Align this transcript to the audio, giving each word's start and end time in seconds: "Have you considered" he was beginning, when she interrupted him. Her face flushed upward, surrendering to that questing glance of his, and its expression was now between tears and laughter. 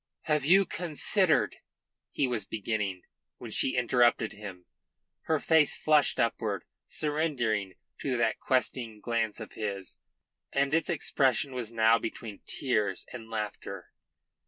"Have 0.21 0.43
you 0.45 0.65
considered" 0.65 1.57
he 2.11 2.25
was 2.27 2.47
beginning, 2.47 3.03
when 3.37 3.51
she 3.51 3.75
interrupted 3.77 4.33
him. 4.33 4.65
Her 5.25 5.37
face 5.39 5.75
flushed 5.77 6.19
upward, 6.19 6.65
surrendering 6.87 7.75
to 7.99 8.17
that 8.17 8.39
questing 8.39 8.99
glance 8.99 9.39
of 9.39 9.53
his, 9.53 9.99
and 10.51 10.73
its 10.73 10.89
expression 10.89 11.53
was 11.53 11.71
now 11.71 11.99
between 11.99 12.41
tears 12.47 13.05
and 13.13 13.29
laughter. 13.29 13.91